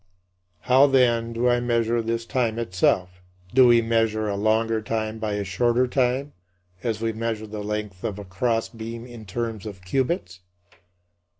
How, 0.61 0.87
then, 0.87 1.31
do 1.31 1.47
I 1.47 1.59
measure 1.59 2.01
this 2.01 2.25
time 2.25 2.57
itself? 2.57 3.21
Do 3.53 3.67
we 3.67 3.83
measure 3.83 4.27
a 4.27 4.35
longer 4.35 4.81
time 4.81 5.19
by 5.19 5.33
a 5.33 5.43
shorter 5.43 5.85
time, 5.87 6.33
as 6.81 7.01
we 7.01 7.13
measure 7.13 7.45
the 7.45 7.63
length 7.63 8.03
of 8.03 8.17
a 8.17 8.25
crossbeam 8.25 9.05
in 9.05 9.25
terms 9.27 9.67
of 9.67 9.83
cubits? 9.83 10.39